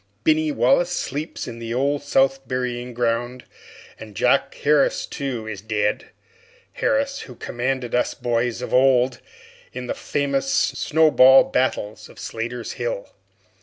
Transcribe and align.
Binny 0.23 0.51
Wallace 0.51 0.89
sleeps 0.91 1.47
in 1.47 1.59
the 1.59 1.75
Old 1.75 2.01
South 2.01 2.47
Burying 2.47 2.91
Ground; 2.95 3.43
and 3.99 4.15
Jack 4.15 4.55
Harris, 4.55 5.05
too, 5.05 5.45
is 5.45 5.61
dead 5.61 6.09
Harris, 6.73 7.19
who 7.19 7.35
commanded 7.35 7.93
us 7.93 8.15
boys, 8.15 8.63
of 8.63 8.73
old, 8.73 9.21
in 9.73 9.85
the 9.85 9.93
famous 9.93 10.51
snow 10.51 11.11
ball 11.11 11.43
battles 11.43 12.09
of 12.09 12.17
Slatter's 12.17 12.71
Hill. 12.71 13.09